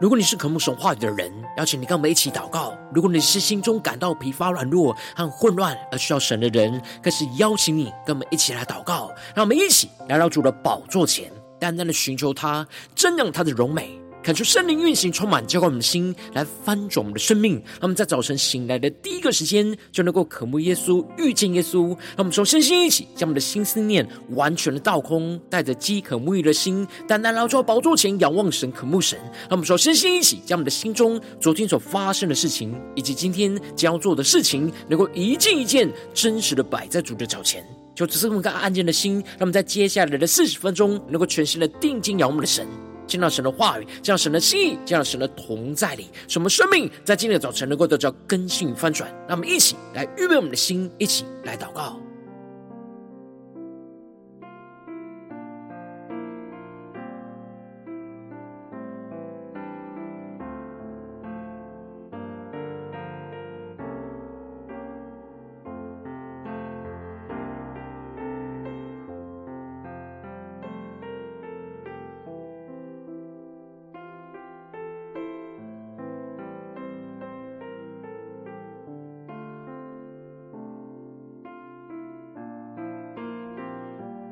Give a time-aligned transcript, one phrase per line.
[0.00, 9.10] 如果你是渴慕神话语的人，邀请你跟我们一起祷告；如果你是心中感到疲乏、软弱和混乱而需要神的人，更是邀请你跟我们一起来祷告。
[9.34, 12.64] 让我们一起来到主的宝座前，淡淡的寻求他，
[12.94, 14.00] 瞻仰他的荣美。
[14.28, 17.54] 感受圣灵运行，充满浇灌我们的心，来翻转我们的生命。
[17.54, 21.88] 让我们在早晨醒来的第一个时间，就能够渴慕耶稣，遇见耶稣。
[21.88, 29.18] 让我们从身心一起，将我们的心思念完全的倒空，带着饥渴沐浴的心，单单来到宝座前仰望神，渴慕神。
[29.18, 37.64] 让我们从身心一起，将我们的心中昨天所发生的事情，以及今天将要做的事情，能够一件一件真实的摆在主的脚前。
[37.94, 42.68] 就只是这么个安静的心，让我们在接下来的四十分钟，能够全心的定睛仰望的神。
[43.08, 49.10] 见到神的话语，见到神的心意，见到神的同在里，什么生命在今天的早晨能够得到更新翻转。
[49.26, 51.98] 让我们一起来预备我们的心，一起来祷告。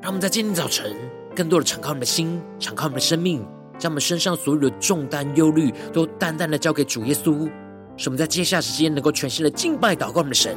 [0.07, 0.95] 让我们在今天早晨，
[1.35, 3.45] 更多的敞开我们的心，敞开我们的生命，
[3.77, 7.45] 将我们身上所有的重担、忧虑，都淡淡的交给主耶稣。
[7.97, 10.55] 使我们在接下来时间，能够全新的敬拜、祷告我们的神，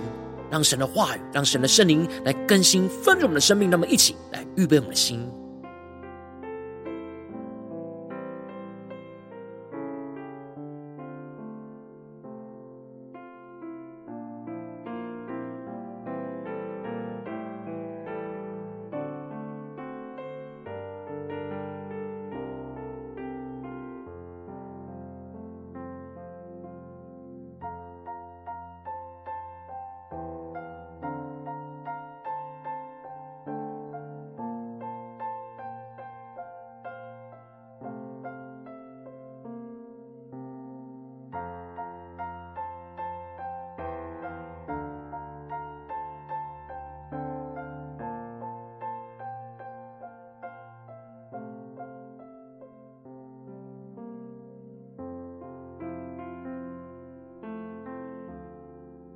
[0.53, 3.69] 让神的话语，让神的圣灵来更新、丰盛我们的生命。
[3.69, 5.29] 那么，一起来预备我们的心。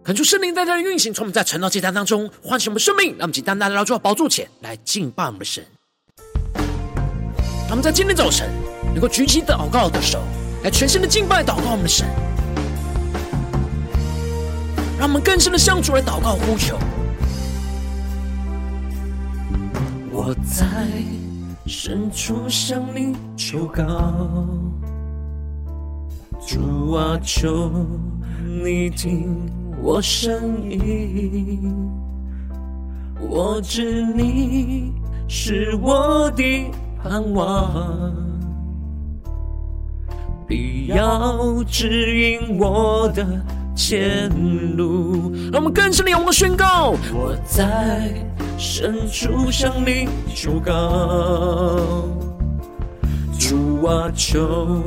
[0.04, 5.64] 恳求圣灵在这里运行，从我们在晨祷祭坛当中唤醒我们生命，让我们单单来到宝座前来敬拜我们的神。
[7.62, 8.50] 让我们在今天早晨
[8.92, 10.22] 能够举起祷告的手，
[10.62, 12.06] 来全心的敬拜祷告我们的神。
[14.98, 16.78] 让我们更深的向主来祷告呼求。
[20.12, 20.66] 我在
[21.66, 23.82] 深处向你求告，
[26.46, 27.70] 主啊，求
[28.62, 29.63] 你听。
[29.84, 31.76] 我声音，
[33.20, 34.94] 我知你
[35.28, 36.42] 是我的
[37.02, 38.10] 盼望，
[40.48, 43.26] 必要指引我的
[43.76, 44.30] 前
[44.74, 45.30] 路。
[45.52, 48.10] 让我们更深的勇敢宣告：我在
[48.56, 52.08] 深处向你求告，
[53.38, 54.82] 主啊，求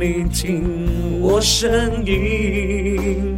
[0.00, 3.36] 你听我声音。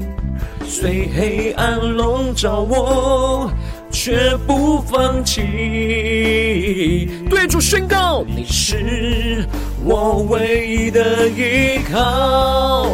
[0.71, 3.51] 虽黑暗笼罩我，
[3.91, 7.09] 却不放弃。
[7.31, 9.47] 对主宣告，你是
[9.83, 12.87] 我唯一的依靠。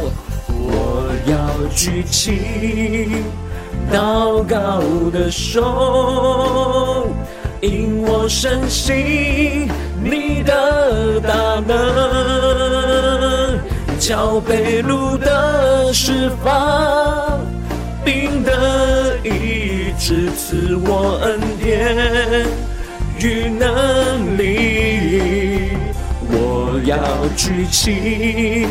[0.49, 1.37] 我要
[1.75, 3.09] 举起
[3.93, 4.81] 祷告
[5.11, 7.09] 的手，
[7.61, 9.69] 因我深信
[10.01, 11.77] 你的大能，
[13.99, 17.04] 叫被掳的释放。
[18.05, 21.97] 并得医治，赐我恩典
[23.19, 25.71] 与能力。
[26.31, 26.97] 我要
[27.37, 28.67] 举起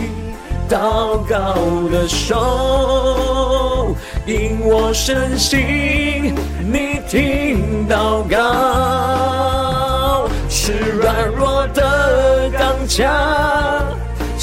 [0.69, 1.55] 祷告
[1.91, 3.95] 的手，
[4.25, 13.11] 因我深信你听祷告，是软弱的刚强，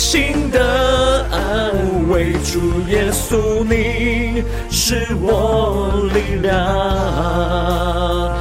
[0.00, 2.32] 心的安慰。
[2.42, 6.56] 主耶稣，你是我力量。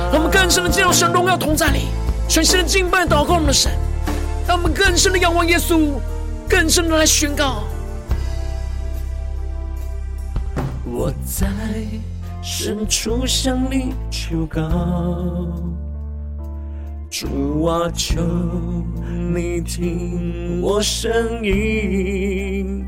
[0.10, 1.88] 让我们更深的进入神荣耀同在里，
[2.30, 3.70] 全心的敬拜祷告我们的神。
[4.48, 5.92] 让我们更深的仰望耶稣，
[6.48, 7.64] 更深的来宣告。
[10.86, 11.46] 我在
[12.42, 14.62] 深处向你求告，
[17.10, 18.22] 主啊，求
[19.34, 22.86] 你听我声音，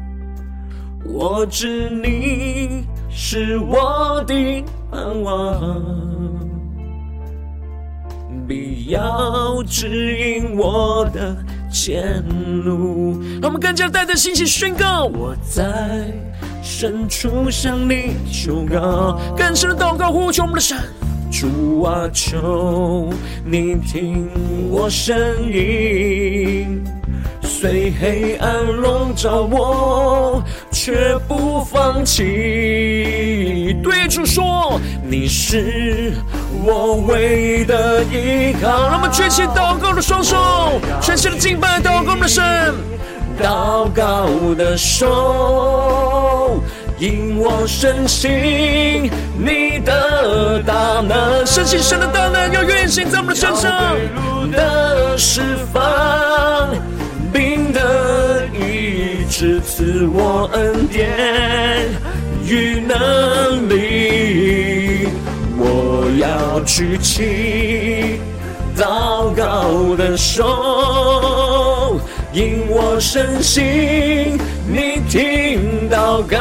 [1.04, 5.60] 我知你是我的盼望，
[8.48, 11.36] 必要指引我的
[11.72, 12.24] 前
[12.64, 13.20] 路。
[13.42, 16.14] 让我们更加带着信心宣告：我在
[16.62, 20.78] 深处向你求告，更深的祷告呼求我们的神。
[21.32, 23.10] 主啊，求
[23.46, 24.30] 你听
[24.70, 25.16] 我声
[25.50, 26.84] 音，
[27.42, 33.74] 虽黑暗笼罩我，却不放弃。
[33.82, 36.14] 对主说，你是
[36.66, 38.90] 我唯一的依靠。
[38.90, 40.36] 让我们举起祷告的双手，
[41.02, 42.44] 全心的敬拜祷告的神，
[43.42, 46.62] 祷告的手。
[47.02, 53.96] 引我深信你的大能，深信神的大能要运行在我们的身上。
[54.14, 55.42] 路的释
[55.74, 56.70] 放，
[57.34, 61.90] 病的医治，赐我恩典
[62.46, 65.08] 与能力。
[65.58, 68.20] 我要举起
[68.78, 72.00] 祷告的手。
[72.34, 76.38] 因我深信你听祷告，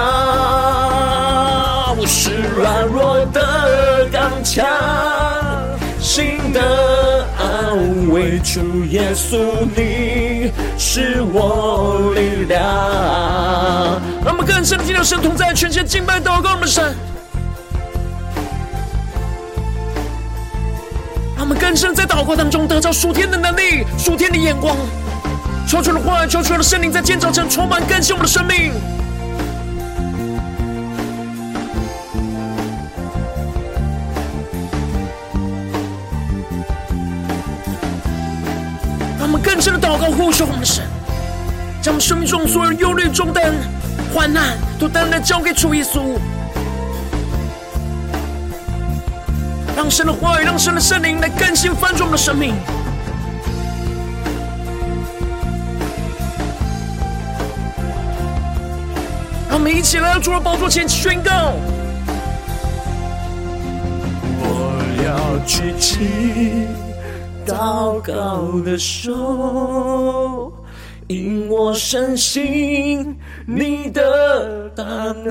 [1.98, 4.66] 我是软弱的刚强，
[5.98, 6.60] 心的
[7.38, 8.38] 安慰。
[8.40, 9.38] 主耶稣，
[9.74, 12.60] 你是我力量。
[14.24, 16.94] 让我们更深的听到神同在，全心敬拜祷告我们的神。
[21.36, 24.76] 让我们更深在祷告当中得到属天的能力、属天的眼光。
[25.70, 28.72] 求主的话语，求主的圣灵在建造成充满更新我们的生命。
[39.16, 40.84] 让我们更深的祷告，呼求我们的神，
[41.80, 43.52] 将我们生命中所有忧虑、重担、
[44.12, 46.18] 患难都单单交给主耶稣。
[49.76, 52.56] 让神的话语，让神的圣灵来更新翻转我们的生命。
[59.60, 61.52] 我们一起来到主的宝座前宣告：
[64.40, 66.66] 我要举起
[67.46, 70.50] 祷告的手，
[71.08, 73.14] 因我深信
[73.46, 74.82] 你的大
[75.26, 75.28] 能，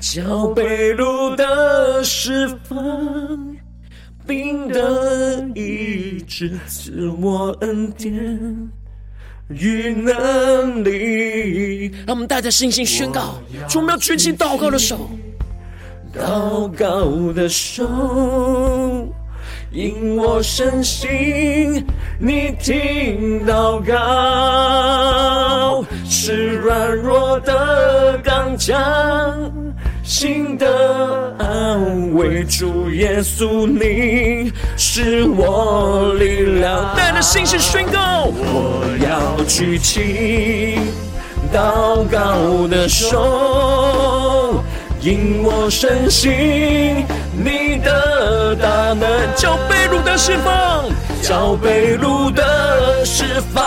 [0.00, 3.56] 叫被掳的释放，
[4.26, 8.72] 病的医治，赐我恩典。
[9.48, 13.34] 与能力，让我们带着信心宣告：
[13.68, 15.10] 主，我们要举起祷告的手，
[16.14, 17.86] 祷告的手，
[19.70, 21.84] 因我深信
[22.18, 28.72] 你听祷告，是软弱的刚强。
[30.02, 30.66] 心的
[31.38, 36.92] 安慰，主耶稣，你是我力量。
[36.96, 40.80] 带着信心宣告，我要举起
[41.54, 44.62] 祷告的手，
[45.00, 50.84] 因我深信你的大能，叫被掳的释放，
[51.22, 53.64] 叫被掳的释放，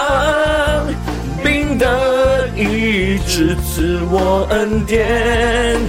[1.42, 5.80] 病的医治，赐我恩典。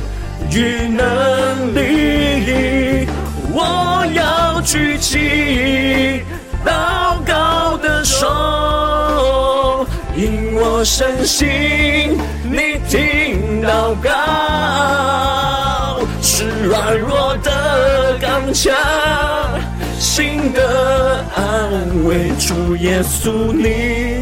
[0.50, 3.06] 与能力，
[3.52, 6.22] 我要举起
[6.64, 9.86] 祷告的手，
[10.16, 14.10] 因我深信你听祷告，
[16.22, 18.74] 是软弱的刚强，
[19.98, 21.44] 心的安
[22.06, 22.30] 慰。
[22.38, 24.15] 主耶稣，你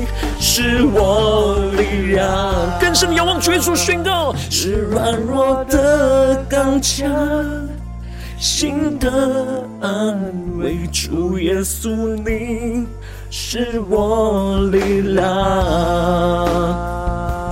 [0.56, 2.78] 是我力量。
[2.78, 7.12] 更深仰望主耶稣宣告，是软弱的刚强，
[8.38, 9.10] 心的
[9.80, 10.16] 安
[10.60, 10.76] 慰。
[10.92, 11.90] 主耶稣，
[12.24, 12.86] 你
[13.32, 15.24] 是我力量。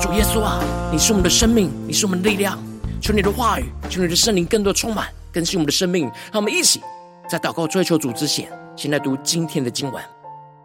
[0.01, 2.57] 主耶稣啊，你是我们的生命，你是我们的力量。
[3.01, 6.05] 求你的话语，求你的圣灵更多充满更新我们的生命。
[6.31, 6.81] 让我们一起
[7.29, 10.01] 在祷告追求主之前，先来读今天的经文。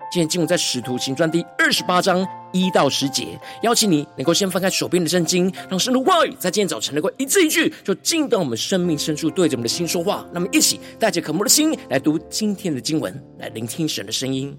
[0.09, 10.25] 今天经文在《使徒行传》第二十八章一到十节，邀请你能够先翻开手边的圣经，让神的话语在今天早晨能够一字一句，就进到我们生命深处，对着我们的心说话。
[10.31, 14.57] 那么，一起带着渴慕的心来读今天的经文，来聆听神的声音。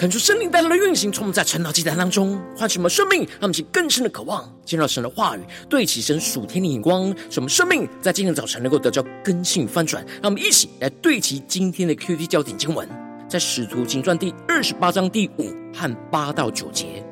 [0.00, 10.02] 恳求生命带来的运行，从我们在晨祷祭坛当中唤起我们生命，让我们起更深的渴望见到神的话语，对齐神属天的眼光，使我们生命在今天早晨能够得到更新翻转。
[10.22, 12.88] 让我们一起来对齐今天的 QT 焦点经文，
[13.28, 17.04] 在使徒行传第二十八章第五和八到九节，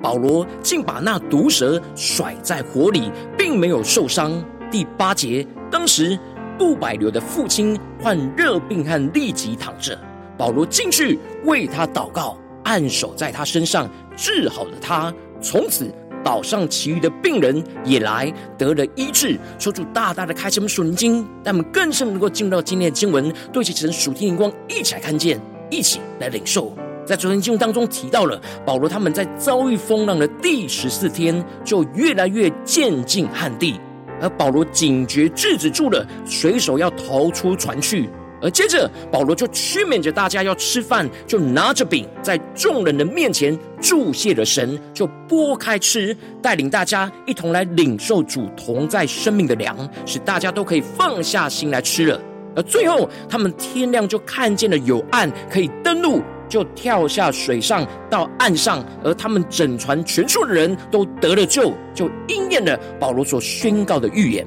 [0.00, 4.40] 保罗竟把那毒蛇甩在火里，并没有受伤。
[4.70, 6.16] 第八节，当时
[6.56, 9.98] 布百流的父亲患热病和痢疾躺着。
[10.38, 15.12] 保罗进去为他祷告，按手在他身上，治好了他。
[15.40, 15.92] 从此
[16.24, 19.38] 岛上其余的病人也来得了医治。
[19.58, 25.40] 说出大大的开启我们属灵经，让我们更深能够进入到今天的经文，对齐神属天眼光，一起来看见，
[25.70, 26.74] 一起来领受。
[27.04, 33.78] 在昨天经文当中提到了保罗他们在遭遇风浪的第十四天，就越来越渐近旱地，
[34.20, 38.10] 而保罗警觉制止住了水手要逃出船去。
[38.42, 52.20] 而接着，保罗就驱勉着大家要吃饭，就拿着饼在众人的面前祝谢了神，就拨开吃，带领大家一同来领受主同在生命的粮，使大家都可以放下心来吃了。
[52.54, 64.46] 而最后，他们天亮就看见了有岸可以登陆，就跳下水上到岸上，而他们整船全数的人都得了救，就应验了保罗所宣告的预言。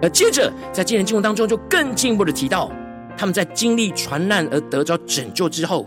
[0.00, 2.70] 而接着，在今天经文当中，就更进一步的提到。
[3.16, 5.86] 他们在经历船难而得着拯救之后，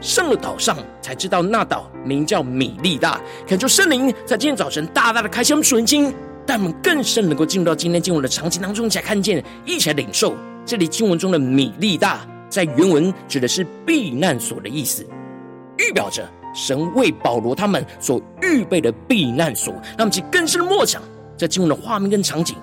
[0.00, 3.20] 上了岛上，才知道那岛名叫米利大。
[3.46, 6.04] 恳求圣灵在今天早晨大大的开启我们属灵经，
[6.46, 10.34] 让我们更深能够进入到今天经文的场景当中，一起来看见，一起来领受。
[10.64, 15.04] 这里经文中的米利大，在原文指的是避难所的意思，
[15.78, 19.72] 预表着神为保罗他们所预备的避难所。
[19.72, 21.02] 让我们去更深的默想
[21.36, 22.54] 这经文的画面跟场景，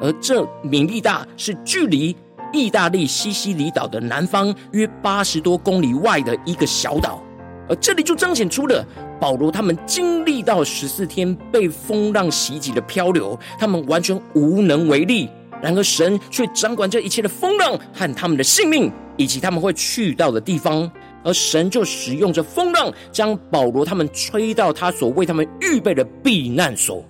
[0.00, 2.16] 而这米利大是距离。
[2.52, 7.22] 意大利西西里岛的南方约八十多公里外的一个小岛，
[7.68, 8.84] 而这里就彰显出了
[9.20, 15.28] 保罗他们经历到十四天被风浪袭击的漂流，他们完全无能为力。
[15.62, 20.90] 然而神却掌管这一切的风浪和他们的性命，以及他们会去到的地方。
[21.22, 27.04] 而神就使用着风浪，将保罗他们吹到他所为他们预备的避难所。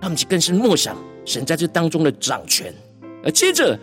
[0.00, 2.74] 他们就更是默想神在这当中的掌权。
[3.24, 3.78] 而接着。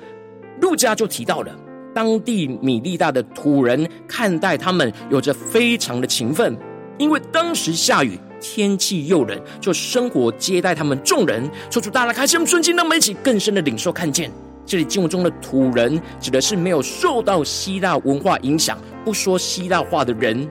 [0.62, 1.56] 路加就提到了
[1.94, 6.56] 当地米利大的土人看待他们有着非常的勤奋，
[6.98, 11.50] 因为当时下雨，天气又冷，就生火接待他们众人。
[11.72, 14.32] 说出大家开心，顺境，让我们一起更深的领受看见。
[14.66, 20.48] 这里经文中的土人指的是没有受到希腊文化影响、不说希腊话的人，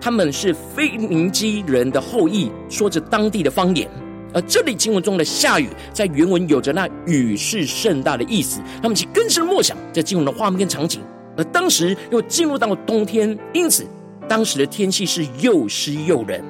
[0.00, 3.88] 他们是腓尼基人的后裔，说着当地的方言。
[4.32, 8.60] 而这里经文中的下雨，在原文有着那雨势盛大的意思。
[8.82, 11.00] 他们其更深默想这经文的画面跟场景。
[11.36, 13.86] 而当时又进入到了冬天，因此
[14.28, 16.42] 当时的天气是又湿又冷。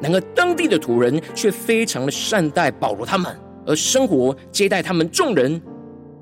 [0.00, 3.34] 然而当地的土人却非常的善待保罗他们，
[3.66, 5.60] 而生活接待他们众人。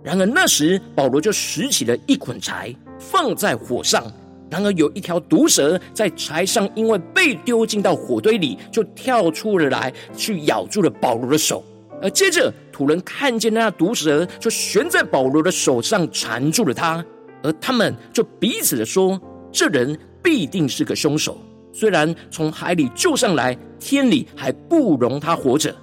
[0.02, 4.04] 然而那时保罗就拾起了一捆柴，放在火上。
[4.50, 11.62] 然而有一条毒蛇在柴上，因为被丢进到火堆里，就跳出了来，去咬住了保罗的手。
[12.00, 17.04] 而接着土人看见那毒蛇就悬在保罗的手上，缠住了他。
[17.42, 19.20] 而他们就彼此的说
[19.52, 21.36] ：“这人必定是个凶手。
[21.72, 25.74] 虽然从海里救上来，天理还不容他活着。”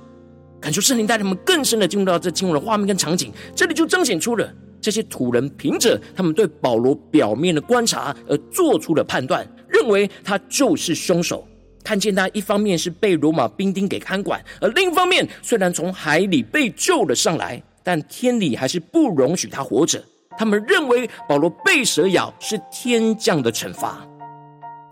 [0.60, 4.52] 感受圣灵带他们更深的进入到这经文的画面跟场景，这里就彰显出了。
[4.86, 11.44] 这些土人凭着他们对保罗表面的观察而做出了判断，认为他就是凶手。
[11.84, 20.04] 看见他一方面是被罗马兵丁给看管，而另一方面虽然从海里被救了上来，但天理还是不容许他活着。
[20.38, 24.06] 他们认为保罗被蛇咬是天降的惩罚。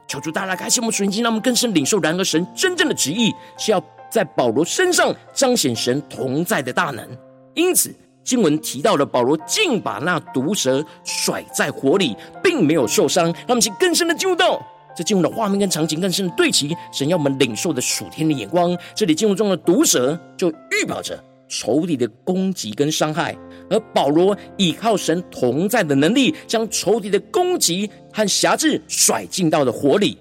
[0.07, 1.99] 求主大大开启我们属灵经，让我们更深领受。
[1.99, 7.07] 然而神真正的旨意是要在保罗身上彰显神同在的大能，
[7.53, 7.93] 因此。
[8.23, 13.25] 经文提到了保罗竟把那毒蛇甩在火里，并没有受伤。
[13.25, 14.61] 让我们请更深的进入到
[14.95, 18.77] 这经文的画面跟场景，更深的对齐神要我们领受的属天的眼光。
[18.95, 23.35] 这里经文中的毒蛇就预表着仇敌的攻击跟伤害，
[23.69, 30.17] 而保罗倚靠神同在的能力，将仇敌的攻击和辖制甩进到了火里。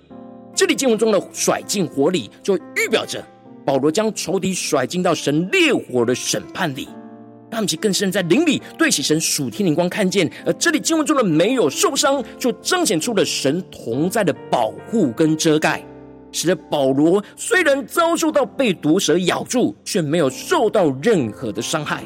[0.54, 3.24] 这里经文中的甩进火里，就预表着
[3.64, 6.88] 保罗将仇敌甩进到神烈火的审判里。
[7.52, 15.84] 让我们更深在灵里对起神属天灵光看见，而这里经文中的没有受伤，就彰显出了神同在的保护跟遮盖，
[16.32, 22.02] 使得保罗虽然遭受到被毒蛇咬住，却没有受到任何的伤害。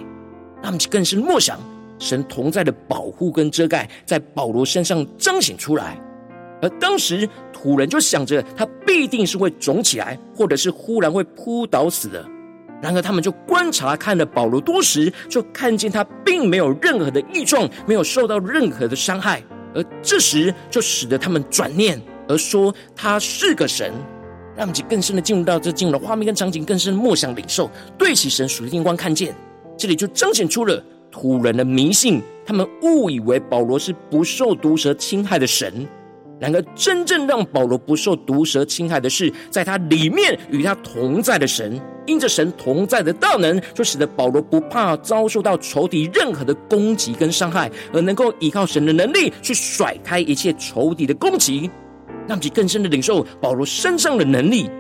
[0.60, 1.60] 让我们更深默想
[2.00, 5.96] 神同在的保护跟遮盖，在保罗身上彰显出来。
[6.60, 12.26] 而当时土人就想着他必定是会肿起来，或者是忽然会扑倒死的。
[12.82, 19.42] 然而他们就观察看了保罗多时，就看见他并没有任何的异状，没有受到任何的伤害。
[19.74, 23.92] 而这时就使得他们转念，而说他是个神。
[24.56, 29.34] 让我们更深的进入到这进入的画面跟场景，更深的默想领受，对齐神属灵光看见，
[29.76, 35.86] 这里就彰显出了土人的迷信，他们误以为保罗是不受毒蛇侵害的神。
[36.38, 41.80] 然而，真正让保罗不受毒蛇侵害的是，在他里面与他同在的神。
[42.04, 51.68] 因着神同在的大能，就使得保罗不怕遭受到仇敌任何的攻击跟伤害，而能够依靠神的能力去甩开一切仇敌的攻击，
[52.28, 54.70] 让其更深的领受保罗身上的能力。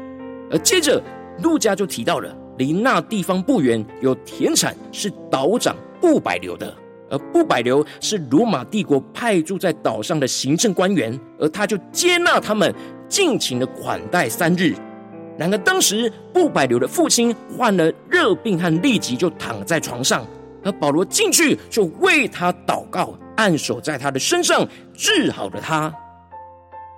[0.50, 1.02] 而接着，
[1.42, 6.72] 路加就提到了，离那地方不远有田产，是岛长布百流的。
[7.10, 12.74] 而布百流是罗马帝国派驻在岛上的行政官员，而他就接纳他们，
[13.08, 14.74] 尽情的款待三日。
[15.38, 20.26] 然而当时布百流的父亲患了热病和痢疾，就躺在床上，
[20.64, 25.94] 而保罗进去就为他祷告，按手在他的身上，治好了他。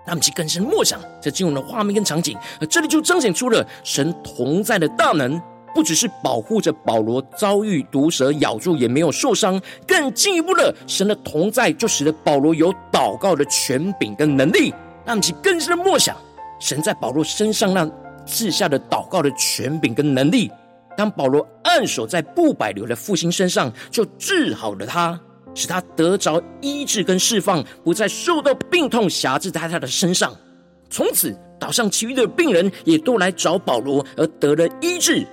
[0.06, 5.38] 他们去更深默想这进入的画面跟场景，而这里就彰显出了神同在的大能。
[5.74, 14.72] 不只是保护着保罗遭遇毒蛇咬住也没有受伤，更进一步的，神的同在就使得保罗有祷告的权柄跟能力，
[15.04, 16.16] 让其更深的默想
[16.60, 17.88] 神在保罗身上那
[18.26, 20.50] 赐下的祷告的权柄跟能力。
[20.96, 25.18] 当保罗按手在布百流的父亲身上，就治好了他，
[25.54, 30.34] 使他得着医治跟释放，不再受到病痛辖制在他的身上。
[30.90, 35.24] 从此岛上其余的病人也都来找保罗，而得了医治。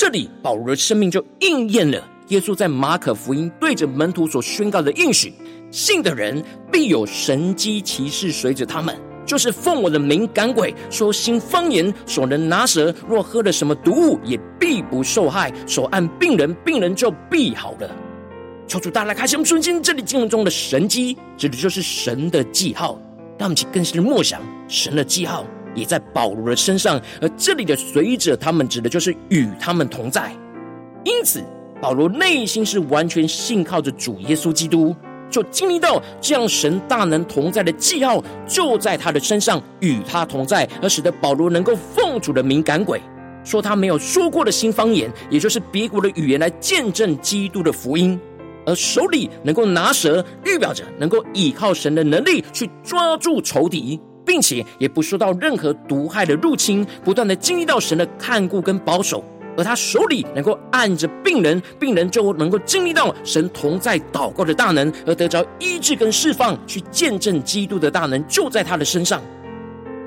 [0.00, 5.30] 这里保罗的生命就应验了耶稣在马可福音对着门徒所宣告的应许：
[5.70, 17.94] 信的人必有神迹奇事随着他们，就是奉我的名赶鬼、说新方言、所能拿蛇，若喝了什么毒物，也必不受害；手按病人，病人就必好了。
[18.66, 22.98] 求主大家开心我们瞬间这里经文中的神迹，指的就是神的记号，
[23.36, 25.44] 让我们去更深的默想神的记号。
[25.74, 30.32] 也在保罗的身上，而这里的随着他们，指的就是与他们同在。
[31.04, 31.42] 因此，
[31.80, 34.94] 保罗内心是完全信靠着主耶稣基督，
[35.30, 43.00] 就经历到这样神大能同在的记号，就在他的身上与他同在，而使得保罗能够奉主的敏感鬼，
[43.44, 48.20] 说他没有说过的新方言，也就是别国的语言来见证基督的福音，
[48.66, 53.98] 而手里能够拿蛇，预表着能够依靠神的能力去抓住仇敌。
[54.30, 59.24] 并且也不受到任何毒害的入侵，不断的经历到神的看顾跟保守，
[59.56, 69.20] 而他手里能够按着病人，病人就能够经历到神同在祷告的大能，而得着医治跟释放，去见证基督的大能就在他的身上。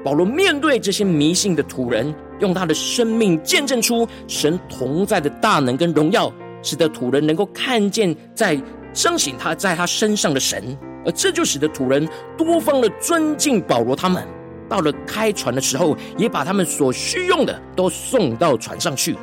[0.05, 6.31] 保罗面对这些迷信的土人，用他的生命见证出神同在的大能跟荣耀，
[6.61, 8.57] 使得土人能够看见在
[8.93, 10.77] 彰显他在他身上的神。
[11.05, 14.25] 而这就使得土人多方的尊敬保罗，他们
[14.69, 19.17] 到了开船的时候，也把他们所需用的都送到船上去。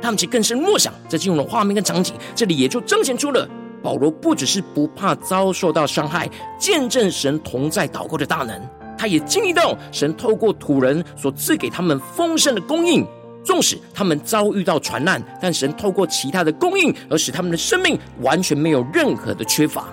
[0.00, 3.48] 他们其更深默想，在进入了画面跟场景，这里也就彰显出了
[3.82, 8.60] 保罗不只是不怕遭受到伤害，见证神同在祷告的大能，
[8.96, 13.04] 他也经历到神透过土人所赐给他们丰盛的供应。
[13.44, 19.86] 纵使他们遭遇到船难，但神透过其他的供应，而使他们的生命完全没有任何的缺乏。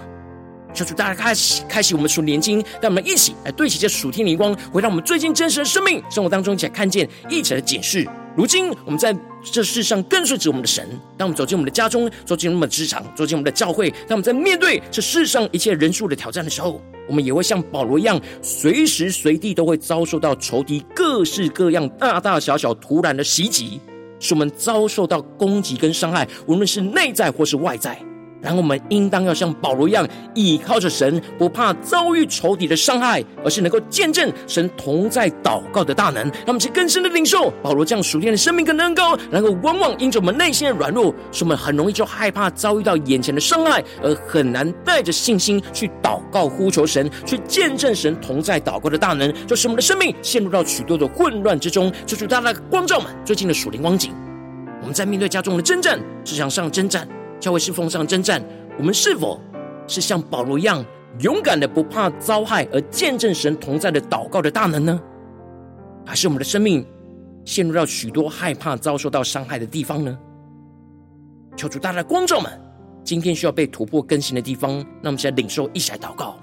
[0.73, 8.07] 求主大家开启开启我们属灵经，让我们一起来对齐这属天灵光，回到我们最近真实的生命生活当中，一起来看见，一起来检视。
[8.35, 23.81] 如今我们在这世上跟随着我们的神，当我们走进我们的家中，走进我们的职场，走进我们的教会，当我们在面对这世上一切人数的挑战的时候，我们也会像保罗一样，随时随地都会遭受到仇敌各式各样大大小小突然的袭击，
[24.19, 27.99] 使我们遭受到攻击跟伤害，无论是内在或是外在。
[28.41, 36.23] 然后我们应当要像保罗一样，倚靠着神，不怕遭遇仇敌的伤害，而是能够见证神同在祷告的大能。
[36.23, 39.15] 让我们去更深的领受保罗这样属天的生命跟恩膏。
[39.29, 51.91] 然后往往因着我们内心的软弱，使我们很容易就害怕遭遇到眼前的伤害，而很难带着信心去祷告呼求神，去见证神同在祷告的大能，就使我们的生命陷入到许多的混乱之中。
[52.07, 54.11] 求主大大光照们最近的属灵光景。
[54.81, 57.07] 我们在面对家中的征战，职场上征战。
[57.41, 58.41] 教会侍奉上征战，
[58.77, 59.41] 我们是否
[59.87, 60.85] 是像保罗一样
[61.19, 65.01] 勇敢的不怕遭害，而见证神同在的祷告的大能呢？
[66.05, 66.85] 还是我们的生命
[67.43, 70.17] 陷入到许多害怕遭受到伤害的地方呢？
[71.57, 72.49] 求主大大光照们，
[73.03, 76.37] 今天需要被突破更新的地方，那我们现在领受一起来祷告。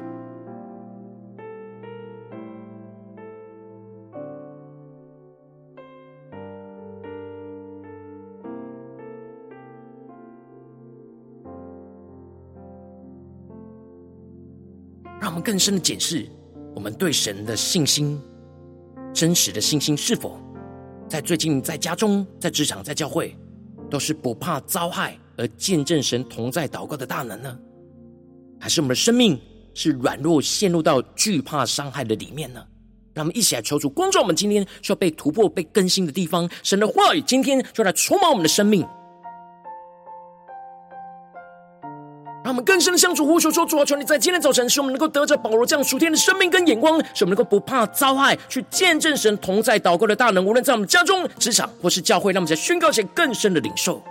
[15.48, 16.28] 更深的检视
[16.74, 18.20] 我们对神的信心，
[19.14, 20.38] 真实的信心是否
[21.08, 23.34] 在最近在家中、在职场、在教会，
[23.88, 27.58] 都是不怕遭害而见证神同在祷告的大能呢？
[28.60, 29.40] 还是我们的生命
[29.72, 32.62] 是软弱，陷入到惧怕伤害的里面呢？
[33.14, 36.46] 让我们一起来求主光照我们今天需要被突破、被更新的地方。
[36.62, 38.86] 神的话语今天就来充满我们的生命。
[42.48, 50.42] 让我们更深的相处呼求说：主啊，求你在今天早晨，使我们能够得着保罗这样属天的生命跟眼光，使我们能够不怕遭害，去见证神同在祷告的大能。
[50.42, 54.02] 无论在我们家中、职场或是教会，让我们在宣告前更深的领受。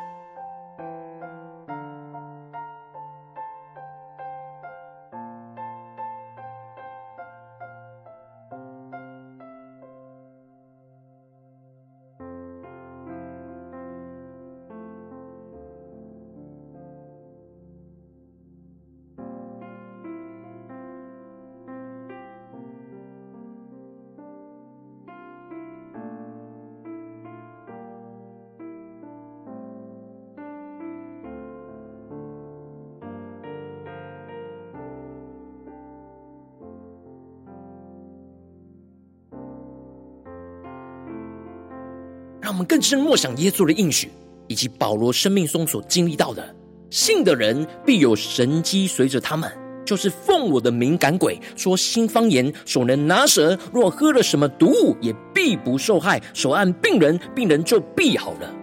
[42.67, 44.11] 更深默想耶稣的应许，
[44.47, 46.55] 以及保罗生命中所经历到的：
[46.89, 49.49] 信的人必有神迹随着他们，
[49.85, 58.53] 就是奉我的名赶鬼，说新方言，手能拿蛇，若喝了什么毒物，也必不受害；手按病人，病人就必好了。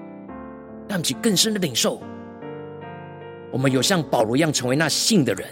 [0.87, 1.99] 让其更深的领受，
[3.51, 5.49] 我们有像保罗一样成为那信的人，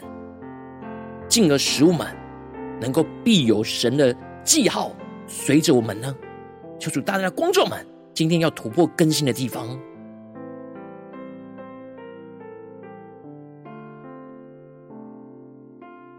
[1.26, 2.06] 进而使我们
[2.78, 4.92] 能够必有神的记号
[5.26, 6.14] 随着我们呢？
[6.78, 7.91] 求主大家的光照们。
[8.14, 9.78] 今天要突破更新的地方，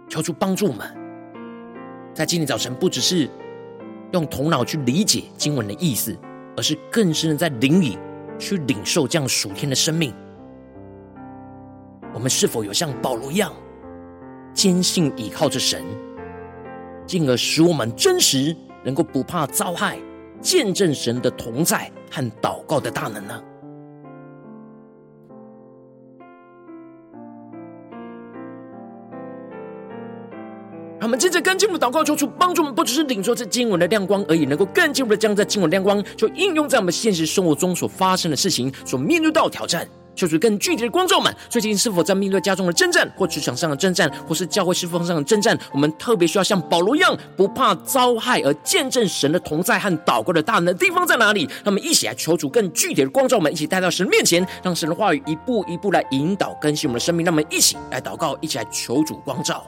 [0.10, 0.88] 求主帮助我们，
[2.14, 3.30] 在今天早晨不只是
[4.12, 6.18] 用头脑去理解经文的意思，
[6.58, 7.98] 而是更深的在灵里
[8.40, 10.12] 去领受这样属天的生命。
[12.12, 13.54] 我们是否有像保罗一样
[14.52, 15.84] 坚信倚靠着神，
[17.06, 20.00] 进而使我们真实能够不怕遭害？
[20.42, 23.42] 见证神的同在和祷告的大能呢？
[31.00, 39.86] 他们接着跟进我们祷告，求主帮助我们，不只是领受这经文的亮光而已，能够更进一步的将这经文亮光，就应用在我们现实生活中所发生的事情，所面对到的挑战。
[40.16, 45.58] 求主更具体的光照们，最近是否在面对家中的征战，或职场上的征战，或是教会侍奉上的征战？
[45.72, 51.50] 我们特别需要像保罗一样，不怕遭害而见证神的同在和祷告的大能的地方在哪里？
[51.64, 57.26] 那么一起来求主更具体的光照们，一起带到神面前，让神的话语一步一步来引导更新我们的生命。
[57.26, 59.66] 那么一起来祷告，一起来求主光照。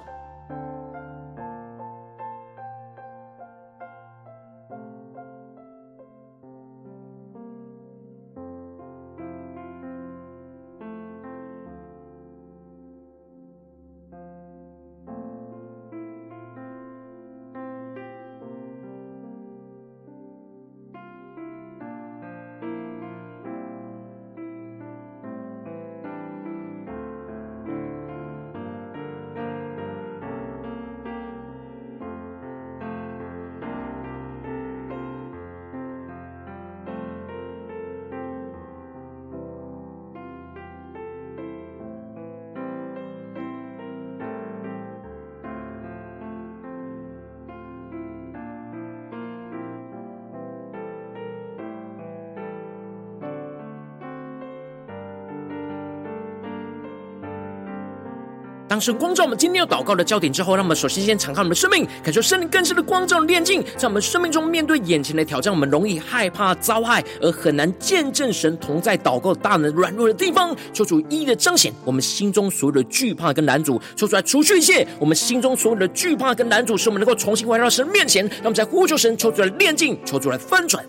[58.75, 80.83] 当神光照我们今天要祷告的焦点之后，让我们首先先敞开我们的生命，感受圣灵更深的光照炼净，在我们生命中面对眼前的挑战，我们容易害怕遭害，而很难见证神同在祷告大能软弱的地方，求主一一的彰显我们心中所有的惧怕跟拦阻，求主来除去一切我们心中所有的惧怕跟拦阻，使我们能够重新回到神面前，让我们在呼求神，求主来炼净，求主来翻转。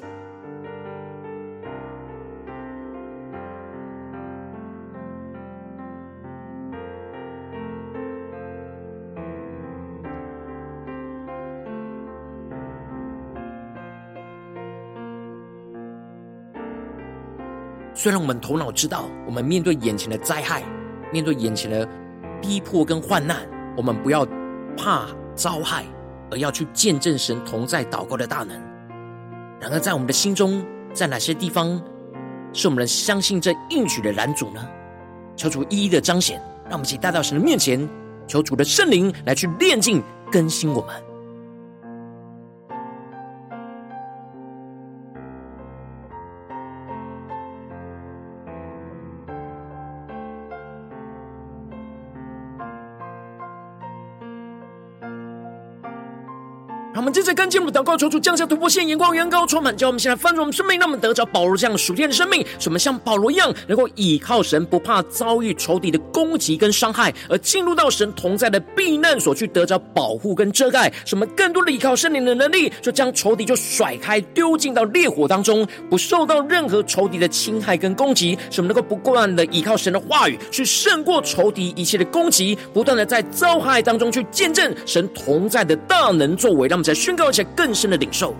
[18.06, 20.62] 虽然我们头脑知道，我们面对眼前的灾害，
[21.12, 21.84] 面对眼前的
[22.40, 23.38] 逼迫跟患难，
[23.76, 24.24] 我们不要
[24.76, 25.84] 怕遭害，
[26.30, 28.56] 而要去见证神同在祷告的大能。
[29.60, 31.82] 然而，在我们的心中，在哪些地方
[32.52, 34.64] 是我们能相信这应许的拦阻呢？
[35.34, 37.88] 求主一一的彰显，让我们一起带到神的面前，
[38.28, 40.72] 求主的圣灵来去炼净、更新。
[40.72, 40.94] 我们
[57.76, 70.90] 祷告，求主降下突破线，眼光远高，充满，叫我们现在翻转我们生命，让我们得着保罗这样属天的生命，使我们像保罗一样，能够倚靠神，不怕遭遇仇敌的攻击跟伤害，而进入到神同在的避难所去得着保护跟遮盖。
[71.04, 78.38] 什么更多的依靠圣灵的能力，就将仇敌就甩开，丢进到烈火当中，不受到任何仇敌的侵害跟攻击。
[78.50, 81.98] 什么能够不断的依靠神的话语，去胜过仇敌一切。
[81.98, 86.96] 的攻击，不断的在遭害当中去见证神同在的大能作为，让我们在。
[86.96, 88.32] 宣告一些更更深的领受，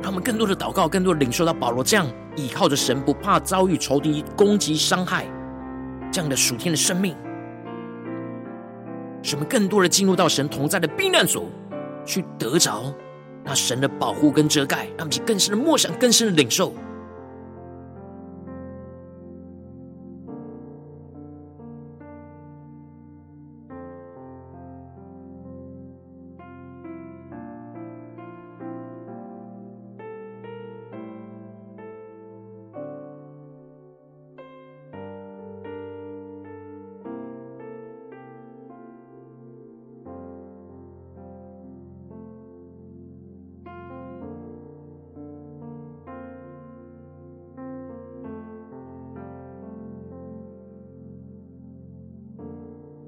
[0.00, 5.26] 让我们更多的祷告，更多的领受到保罗这样倚靠着神，不怕遭遇仇敌攻击伤害
[6.12, 7.16] 这样的属天的生命，
[9.20, 11.50] 使我们更多的进入到神同在的避难所，
[12.04, 12.84] 去得着
[13.42, 16.72] 那神的保护跟遮盖，让我们去更深的默想，更深的领受。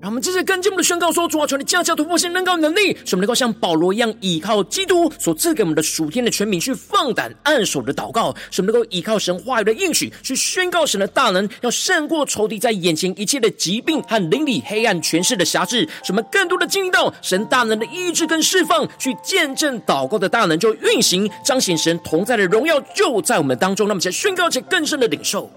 [0.09, 15.87] 我们接着跟进我们的宣告说：主啊，求你降下突破性能高能力，使我们能够像保罗一样，依靠基督所赐给我们的属天的权柄，去放胆按手的祷告；使我们能够依靠神话语的应许，去宣告神的大能，要胜过仇敌在眼前一切的疾病和灵里黑暗权势的辖制。
[16.03, 23.87] 使我们更多的经历到神大能的医治跟释放，去见证祷告的大能就运行，彰显神同在的荣耀就在我们当中。
[23.87, 25.51] 那么，在宣告且更深的领受。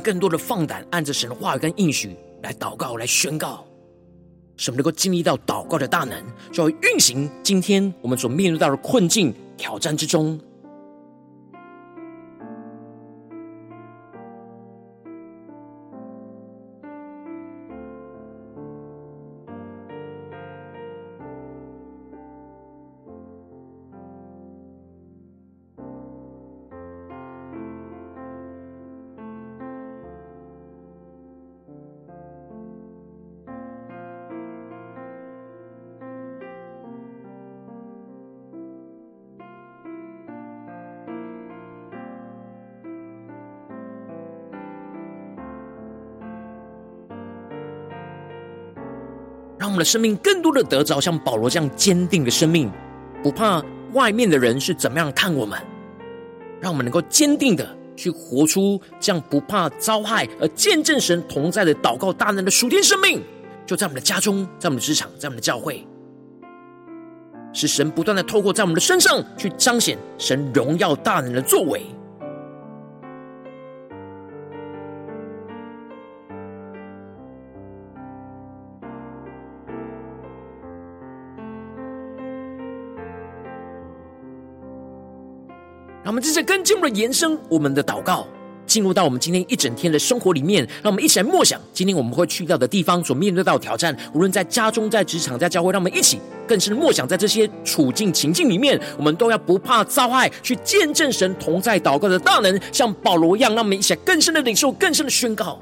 [0.00, 3.64] 更多的放胆，按着神的话语跟应许来祷告，来宣告，
[4.56, 10.40] 使我们能够经历到祷告的大能，就会运行今天我们所面对到的困境、挑战之中。
[49.80, 52.70] 们的生命更多的得着像保罗这样坚定的生命，
[53.22, 53.64] 不怕
[53.94, 55.58] 外面的人是怎么样看我们，
[56.60, 57.66] 让我们能够坚定的
[57.96, 63.22] 去活出这样不怕遭害而见证神同在的祷告大能的属天生命，
[63.64, 65.86] 就在我们的家中，在我们的职场，在我们的教会，
[67.54, 71.86] 是神不断的透过在我们的身上去彰显神荣耀大能的作为。
[86.20, 88.26] 们接着跟进我们的延伸，我们的祷告
[88.66, 105.58] 进入到我们今天一整天的生活里面，让我们一起来默想今天我们会去到的地方所面对到的挑战，无论在家中、在职场、在教会，让我们一起更深的默想，在这些处境情境里面，我们都要不怕遭害，去见证神同在祷告的大能，像保罗一样，让我们一起来更深的领受、更深的宣告。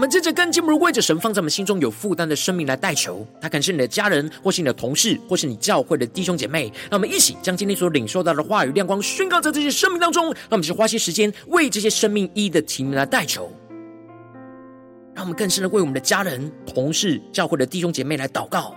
[0.00, 6.72] 我们接着跟进，如为着神放在我们心中有负担的生命来代求，他可能是你的家人，或是你的同事，或是你教会的弟兄姐妹。
[6.90, 10.24] 让我们一起将今天所领受到的话语亮光宣告在这些生命当中。
[10.24, 13.52] 让我们去花些时间为这些生命一的提名来代求。
[15.14, 18.74] 让我们更深的为我们的家人、同事、教会的弟兄姐妹来祷告，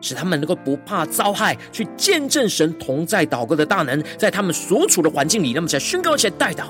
[0.00, 6.68] 使他们能够不怕遭害，去见证神同在祷告的大能，在他们所处的环境里，那么才宣告起来代祷。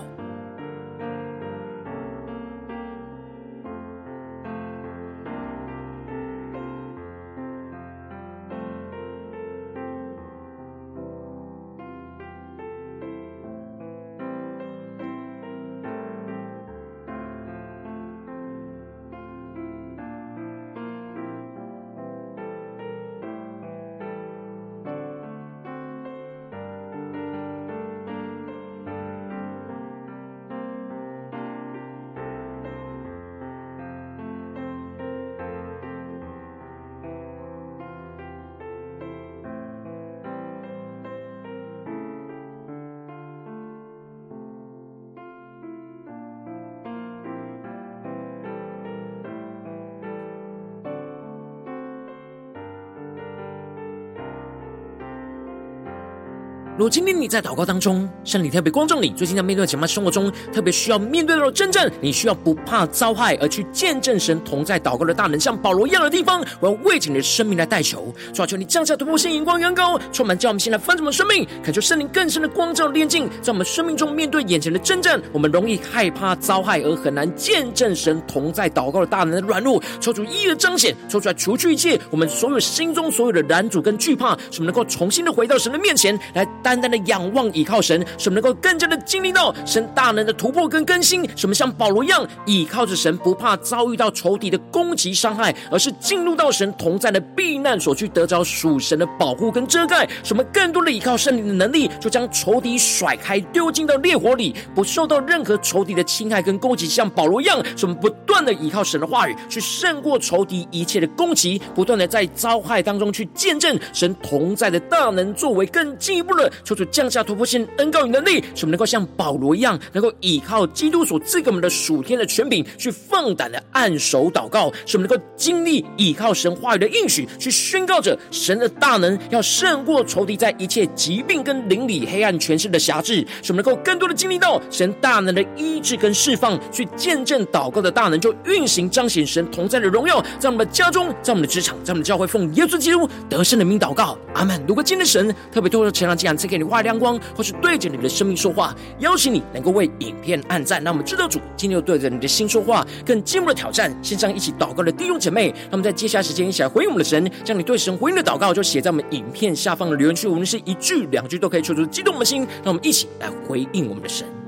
[56.78, 86.46] 如今天你在祷告当中，圣灵特别光照你，最近在面对的紧张生活中，特别需要面对到真正，你需要不怕遭害而去见证神同在祷告的大能，像保罗一样的地方，我要为着你的生命来代求，主啊，求你降下突破性眼光，远高，充满叫我们现在翻转的生命，恳求圣灵更深的光照炼净，在我们生命中面对眼前的真正，我们容易害怕遭害而很难见证神同在祷告的大能的软弱，抽出一一的彰显，抽出来除去一切我们所有心中所有的拦阻跟惧怕，使我们能够重新的回到神的面前来。
[86.66, 91.22] 单单的仰望倚靠神，使我们能够更加的经历到神大能的突破跟更新。
[91.36, 100.08] 使我们像保罗一样，倚靠着神，不怕遭遇到仇敌的攻击伤害，而是进入到神同在的避难所去，得着属神的保护跟遮盖。
[100.24, 106.88] 使我们更多的倚靠圣灵的能力，就将仇敌甩开，丢进到烈火里，不受到任何仇敌的侵害跟攻击。
[106.88, 116.50] 像保罗一样，使我们不断的倚靠神的话语，去胜过仇敌一切的攻击，不断的在遭害当中去见证神同在的大能作为，更进一步的。
[116.64, 144.62] 求主降下突破性恩膏与能力，使我们能够像保罗一样，能够依靠基督所赐给我们的属天的权柄，去放胆的按手祷告；使我们能够经历依靠神话语的应许，去宣告着神的大能，要胜过仇敌在一切疾病跟灵里黑暗权势的辖制；使我们能够更多的经历到神大能的医治跟释放，去见证祷告的大能，就运行彰显神同在的荣耀，在我们的家中，在我们的职场，在我们的教会，奉耶稣基督得胜的名祷告，阿门。
[144.66, 150.82] 如果今天神特别透过前两讲给你画亮光，或是对着你的生命说话，邀请你能够为影片按赞。
[150.82, 153.94] 那我们知道主今天又对着你的心说话，更进一步的挑战。
[154.02, 160.28] 线上一起祷告的弟兄姐妹，那么在接下来时间一起来回应我们的神，将你对神回应的祷告就写在我们影片下方的留言区。
[160.28, 162.46] 无论是一句两句都可以，求出激动我们的心。
[162.62, 164.45] 让我们一起来回应我们的神。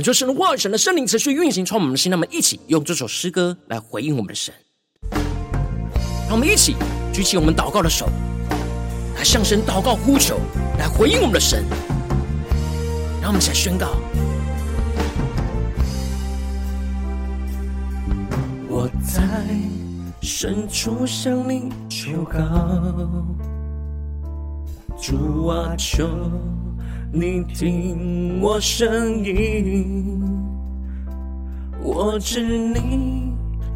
[0.00, 4.54] 恳求神的话、神的圣灵持续运行，从我们的心，那么一起用这首诗歌来回应我们的神。
[6.26, 6.74] 让我们一起
[7.12, 8.08] 举起我们祷告的手，
[9.14, 10.40] 来向神祷告呼求，
[10.78, 11.66] 来回应我们的神。
[13.20, 13.88] 让我们一起来宣告：
[18.70, 19.22] 我在
[20.22, 22.38] 深处向你求告，
[24.98, 26.08] 主啊，求。
[27.12, 30.32] 你听我声音，
[31.82, 33.32] 我知你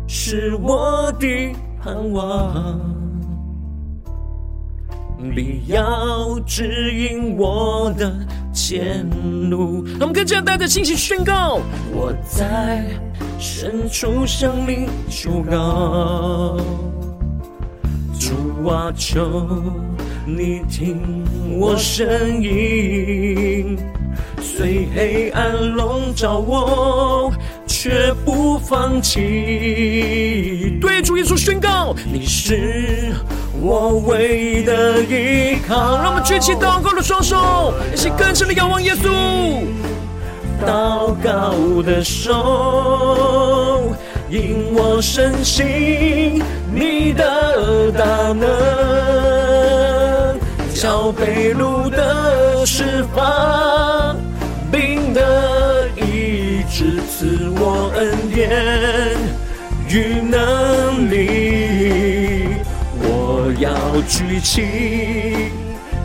[0.07, 2.81] 是我的盼望，
[5.19, 8.15] 你要指引我的
[8.53, 9.05] 前
[9.51, 9.85] 路。
[9.99, 11.59] 我们跟着带着信心宣告：
[11.93, 12.87] 我在
[13.37, 16.57] 深处向你求告，
[18.17, 19.84] 主啊，求。
[20.27, 20.99] 你听
[21.59, 23.79] 我声音，
[24.41, 27.31] 虽黑暗笼罩我，
[27.67, 30.79] 却不放弃。
[30.81, 33.13] 对主耶稣宣告，你是
[33.61, 35.99] 我唯一的依靠。
[35.99, 39.11] 让我们举起祷告的双手，一起更深的仰望耶稣。
[40.67, 43.95] 祷告的手，
[44.31, 46.43] 引我深信
[46.75, 49.34] 你的大能。
[50.85, 54.15] 叫被掳的释放，
[54.71, 59.17] 病的医治，赐我恩典
[59.89, 62.49] 与能力，
[63.01, 63.73] 我要
[64.07, 65.49] 举起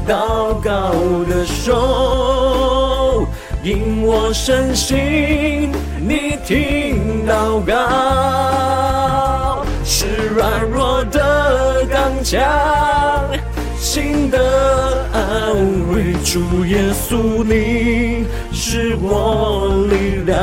[0.07, 0.93] 祷告
[1.30, 3.27] 的手，
[3.61, 7.75] 因我深信你听祷告，
[9.84, 12.39] 是软弱的刚强，
[13.89, 14.37] 心的
[15.11, 15.55] 安
[15.91, 16.13] 慰。
[16.23, 18.23] 主耶稣，你
[18.53, 20.37] 是我力量。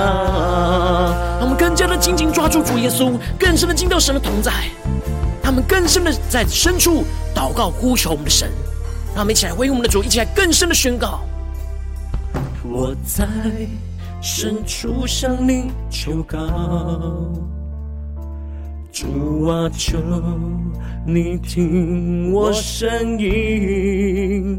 [1.39, 4.51] 让我们更加的紧紧抓住主耶稣，更深的进到神的同在。
[5.41, 8.51] 他们更深的在深处祷告呼求我们的神，
[9.15, 11.21] 让我们一起来为我们的主，一起来更深的宣告。
[12.65, 13.29] 我在
[14.21, 16.37] 深处向你求告，
[18.97, 19.99] 主啊，求
[21.05, 24.59] 你听我声音。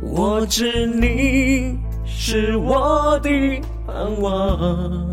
[0.00, 3.28] 我知你是我的
[3.84, 5.04] 盼望。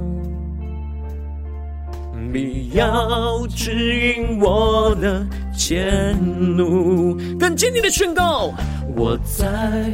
[2.31, 5.25] 你要指引我的
[5.57, 6.15] 前
[6.55, 8.53] 路，更坚定的宣告。
[8.95, 9.91] 我在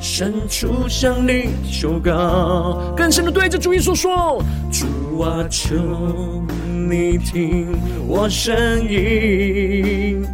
[0.00, 4.42] 深处向你求告，更深的对着主耶稣说：
[4.72, 5.76] 主啊，求
[6.90, 7.68] 你听
[8.06, 8.56] 我声
[8.88, 10.24] 音。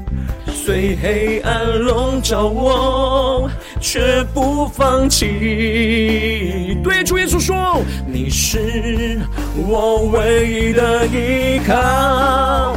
[0.47, 3.51] 虽黑暗笼罩我，
[3.81, 6.79] 却不放弃。
[6.83, 9.21] 对主耶稣说：“你是
[9.67, 12.77] 我唯一的依靠。”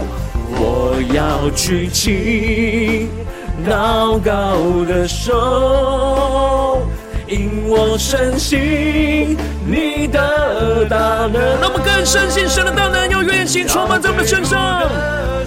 [0.59, 3.07] 我要举起
[3.69, 6.81] 祷告的手，
[7.27, 10.97] 因我深信你的大
[11.27, 11.59] 能。
[11.59, 14.81] 让我们更深信神的大能，要运行充满在我们的身上，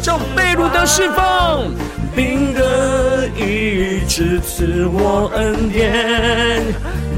[0.03, 1.64] 叫被掳的释放。
[2.14, 6.62] 并得医治，赐我恩典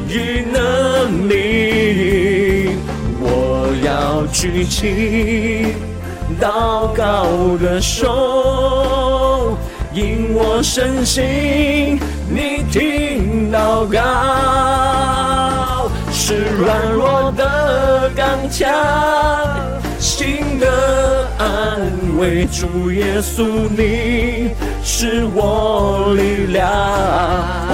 [0.07, 2.77] 与能力。
[3.19, 5.75] 我要举起
[6.39, 9.57] 祷告的手，
[9.95, 14.01] 因我深信你听祷告，
[16.11, 18.73] 是软弱的刚强。
[19.99, 21.83] 心的安
[22.19, 26.67] 慰，主耶稣，你是我力量。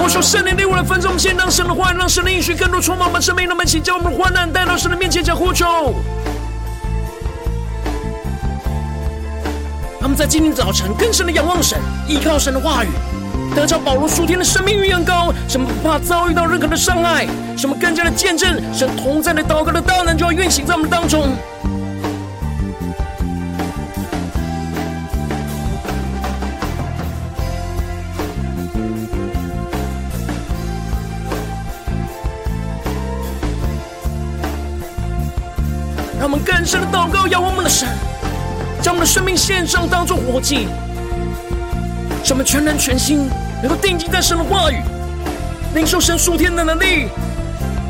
[0.03, 5.95] 我说圣灵令我的分众，我们先让神的话，让神的应许更多充满我们生命，那么，请将我们的患难带到神的面前，讲呼求。
[10.01, 11.77] 他们在今天早晨更深的仰望神，
[12.07, 12.87] 依靠神的话语，
[13.53, 17.27] 得着保罗属天的生命与恩膏，什么不怕遭遇到任何的伤害，
[17.57, 21.35] 什么更加的见证神同在的祷告的大能就要运行在我们当中。
[36.17, 37.87] 让我们更深的祷告，仰望我们的神，
[38.81, 40.67] 将我们的生命献上，当作活祭，
[42.23, 43.29] 使我们全人全心
[43.61, 44.77] 能够定睛在神的话语，
[45.75, 47.07] 领受神属天的能力。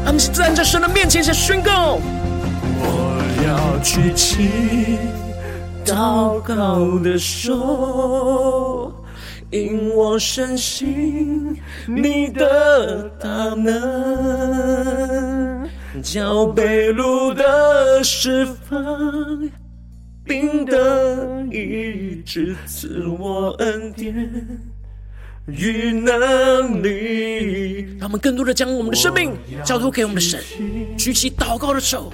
[0.04, 2.00] 他们是站在神的面前，想宣告：
[2.80, 4.98] 我要举起
[5.86, 8.92] 祷告的手，
[9.52, 11.56] 因我深信
[11.88, 13.70] 你的大能。
[16.02, 18.80] 叫被掳的释放，
[20.30, 24.30] 病的医治，赐我恩典
[25.48, 27.98] 与能力。
[28.00, 30.40] 让我们更多的将我们的生命交托给我们的神，
[30.96, 32.14] 举起祷告的手，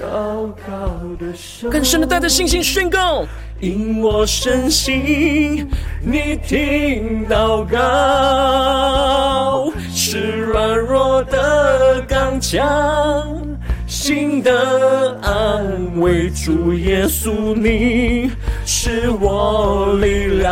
[1.69, 3.25] 更深的带着信心宣告：
[3.59, 5.67] 因我深信
[6.01, 13.54] 你听祷告，是软弱的刚强。
[13.87, 18.31] 心的安慰，主耶稣，你
[18.65, 20.51] 是我力量。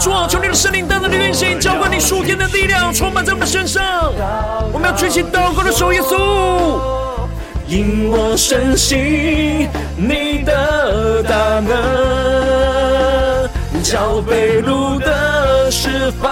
[0.00, 4.12] 主啊，求你的圣灵单单的运行，浇灌你属天的力量，充满在我们的身上。
[4.72, 6.80] 我们要举起祷告的手，耶稣，
[7.68, 11.70] 因我深信你的大能，
[13.82, 16.30] 叫被掳的释放，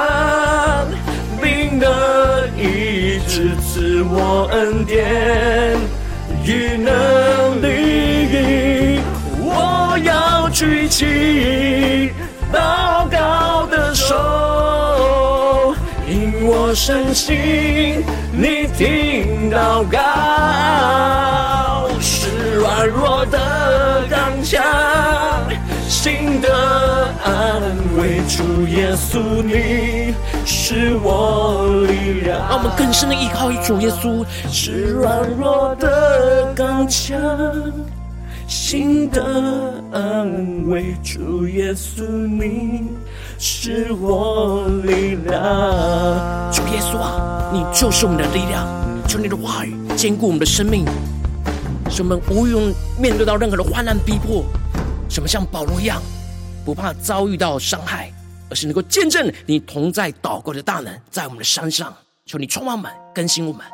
[1.40, 5.78] 病的医治，赐我恩典。
[6.46, 9.00] 与能力，
[9.40, 12.12] 我要举起
[12.52, 15.74] 祷告的手，
[16.06, 19.98] 因我深信你听祷告，
[21.98, 24.62] 是软弱的刚强，
[25.88, 26.48] 心的
[27.24, 27.62] 安
[27.96, 30.14] 慰，主耶稣，你
[30.44, 32.38] 是我力量。
[32.48, 37.18] 让我们更深的依靠于主耶稣，是软弱的刚强，
[38.46, 39.22] 心的
[39.92, 40.94] 安慰。
[41.02, 42.88] 主耶稣，你
[43.38, 45.42] 是我力量。
[46.52, 48.66] 主耶稣啊，你就是我们的力量。
[49.06, 50.84] 求你的话语坚固我们的生命，
[51.90, 54.44] 使我们无用面对到任何的患难逼迫，
[55.08, 56.02] 使我们像保罗一样，
[56.64, 58.10] 不怕遭遇到伤害，
[58.54, 61.94] 是能够见证你同在祷告的大能在我们的山上。
[62.26, 63.73] 求你充满我们，更新我们。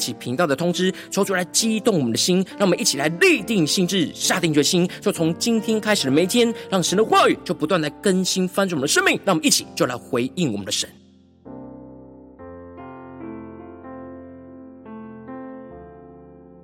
[0.00, 10.88] 起频道的通知，抽出来激动我们的心，让我们一起来立定心志，下定决心，就从今天开始的每一天，让神的话语就不断来更新翻转我们的生命，让我们一起就来回应我们的神。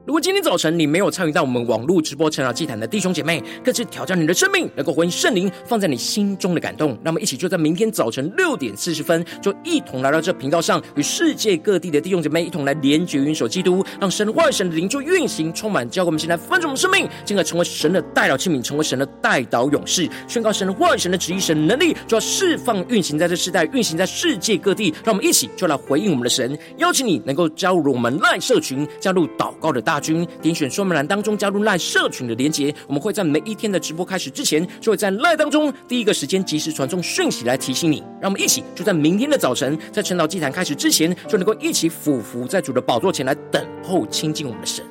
[0.06, 6.96] 如果今天早晨你没有参与到我们网络直播成长祭坛的弟兄姐妹，更是挑战你的生命，能够回应圣灵放在你心中的感动。
[7.02, 24.94] 那么，一起就在明天早晨六点四十分，就一同来到这频道上，与世界各地的弟兄姐妹一同来连结、云手基督，让神的话语、神的灵就运行充满，教会我们现在分盛我们生命，进而成为神的代祷器皿，成为神的代祷勇士，宣告神的话语、神的旨意、神能力，就要释放、运行在这世代，运行在世界各地。
[25.02, 29.95] 让我们一起就来回应我们的神，邀请你能够加入我们赖社群，加入祷告的大。
[29.96, 38.00] 大军点选说明栏当中加入赖社群的连结，我们会在每一天的直播开始之前，就会在赖当中第一个时间及时传送讯息来提醒你。
[38.20, 44.84] 让我们一起就在明天的早晨，在晨祷祭坛开始之前，就能够一起俯伏在主的宝座前来等候亲近我们的神。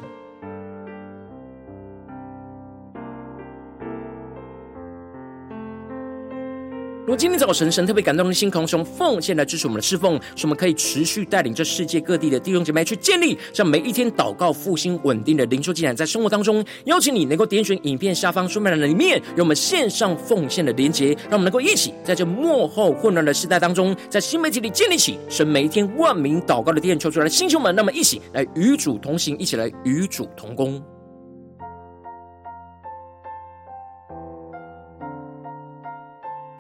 [7.08, 30.84] 如今天早晨神特别感动的心，空兄奉献来支持我们的侍奉，使我们可以持续带领这世界各地的弟兄姐妹去建立，像每一天祷告复兴稳定的灵修进展，在生活当中，邀请你能够点选影片下方说明栏里面有我们线上奉献的连结，让我们能够一起在这幕后混乱的时代当中，在新媒体里建立起神每一天万名祷告的殿，求出来的弟兄们，那么一起来与主同行，一起来与主同工。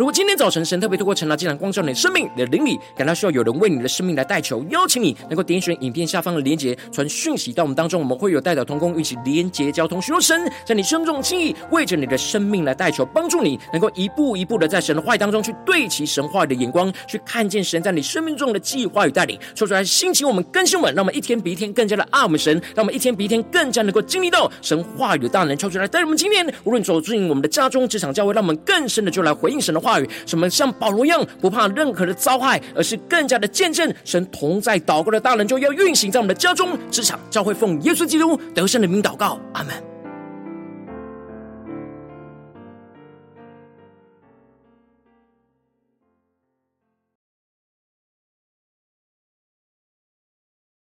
[0.06, 29.95] 如果今天早晨神特别透过晨祷祭坛光照你的生命，你的灵里感到需要有人为你的生命来代求，邀请你能够点选影片下方的连结，传讯息到我们当中，我们会有代表同工，一起连结交通，寻求神在你生命中的心意，为着你的生命来代求，帮助你能够一步一步的在神的话语当中去对齐神话语的眼光，去看见神在你生命中的计划与带领，说出来兴起我们更新我们，让我们一天比一天更加的爱我们神，让我们一天比一天更加能够经历到神话语的大能，说出来带我们今天无论走进我们的家中、职场、教会，让我们更深的就来回应神的话
[30.26, 39.95] 什么像保罗一样不怕任何的遭害，而是更加的见证神同在祷告的大能，就要运行在我们的家中、职场、教会，奉耶稣基督得胜的名祷告，阿门。